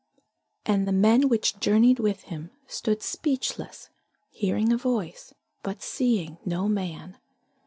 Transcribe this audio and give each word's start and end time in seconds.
And 0.65 0.87
the 0.87 0.91
men 0.91 1.29
which 1.29 1.59
journeyed 1.59 1.99
with 1.99 2.23
him 2.23 2.49
stood 2.65 3.03
speechless, 3.03 3.91
hearing 4.31 4.73
a 4.73 4.75
voice, 4.77 5.31
but 5.61 5.83
seeing 5.83 6.39
no 6.43 6.67
man. 6.67 7.17